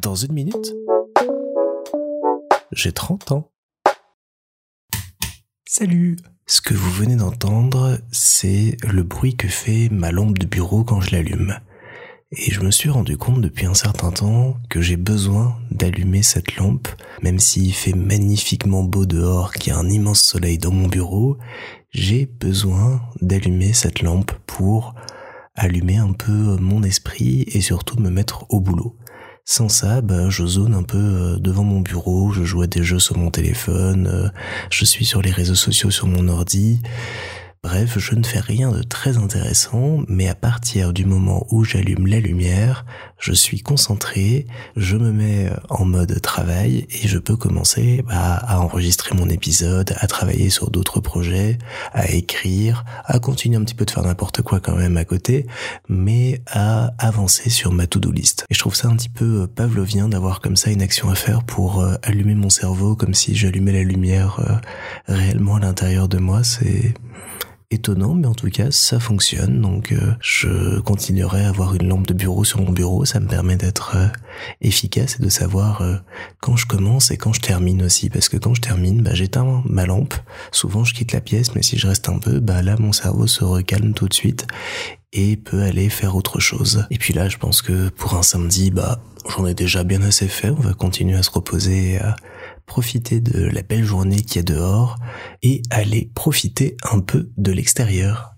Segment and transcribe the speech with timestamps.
[0.00, 0.74] Dans une minute,
[2.72, 3.50] j'ai 30 ans.
[5.66, 10.84] Salut Ce que vous venez d'entendre, c'est le bruit que fait ma lampe de bureau
[10.84, 11.58] quand je l'allume.
[12.30, 16.56] Et je me suis rendu compte depuis un certain temps que j'ai besoin d'allumer cette
[16.56, 16.88] lampe,
[17.22, 21.38] même s'il fait magnifiquement beau dehors, qu'il y a un immense soleil dans mon bureau,
[21.90, 24.94] j'ai besoin d'allumer cette lampe pour
[25.54, 28.94] allumer un peu mon esprit et surtout me mettre au boulot.
[29.50, 32.82] Sans ça, bah, je zone un peu euh, devant mon bureau, je joue à des
[32.82, 34.28] jeux sur mon téléphone, euh,
[34.68, 36.82] je suis sur les réseaux sociaux sur mon ordi.
[37.64, 42.06] Bref, je ne fais rien de très intéressant, mais à partir du moment où j'allume
[42.06, 42.86] la lumière,
[43.18, 48.60] je suis concentré, je me mets en mode travail et je peux commencer bah, à
[48.60, 51.58] enregistrer mon épisode, à travailler sur d'autres projets,
[51.92, 55.46] à écrire, à continuer un petit peu de faire n'importe quoi quand même à côté,
[55.88, 58.44] mais à avancer sur ma to-do list.
[58.50, 61.16] Et je trouve ça un petit peu euh, pavlovien d'avoir comme ça une action à
[61.16, 66.08] faire pour euh, allumer mon cerveau comme si j'allumais la lumière euh, réellement à l'intérieur
[66.08, 66.44] de moi.
[66.44, 66.94] C'est
[67.70, 69.60] étonnant, mais en tout cas, ça fonctionne.
[69.60, 73.04] Donc, euh, je continuerai à avoir une lampe de bureau sur mon bureau.
[73.04, 74.08] Ça me permet d'être euh,
[74.60, 75.96] efficace et de savoir euh,
[76.40, 78.08] quand je commence et quand je termine aussi.
[78.08, 80.14] Parce que quand je termine, bah, j'éteins ma lampe.
[80.50, 83.26] Souvent, je quitte la pièce, mais si je reste un peu, bah là, mon cerveau
[83.26, 84.46] se recalme tout de suite
[85.12, 86.86] et peut aller faire autre chose.
[86.90, 90.28] Et puis là, je pense que pour un samedi, bah, j'en ai déjà bien assez
[90.28, 90.50] fait.
[90.50, 92.16] On va continuer à se reposer à
[92.68, 94.96] profiter de la belle journée qu'il y a dehors
[95.42, 98.37] et aller profiter un peu de l'extérieur.